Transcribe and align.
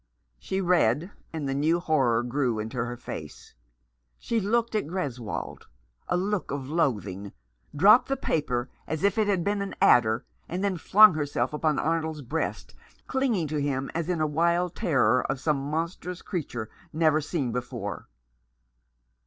She 0.39 0.61
read, 0.61 1.11
and 1.31 1.47
the 1.47 1.53
new 1.53 1.79
horror 1.79 2.23
grew 2.23 2.57
into 2.57 2.77
her 2.77 2.97
face. 2.97 3.53
She 4.17 4.39
looked 4.39 4.73
at 4.73 4.87
Greswold— 4.87 5.67
a 6.09 6.17
look 6.17 6.49
of 6.49 6.67
loathing— 6.67 7.33
dropped 7.75 8.07
the 8.07 8.17
paper 8.17 8.67
as 8.87 9.03
if 9.03 9.19
it 9.19 9.27
had 9.27 9.43
been 9.43 9.61
an 9.61 9.75
adder, 9.79 10.25
and 10.49 10.63
then 10.63 10.77
flung 10.77 11.13
herself 11.13 11.53
upon 11.53 11.77
Arnold's 11.77 12.23
breast, 12.23 12.73
clinging 13.05 13.47
383 13.47 13.73
Rough 13.75 13.83
Justice. 13.83 13.93
to 13.93 14.01
him 14.01 14.01
as 14.03 14.09
in 14.17 14.21
a 14.21 14.25
wild 14.33 14.75
terror 14.75 15.23
of 15.29 15.39
some 15.39 15.57
monstrous 15.69 16.23
creature 16.23 16.71
never 16.91 17.21
seen 17.21 17.51
before. 17.51 18.07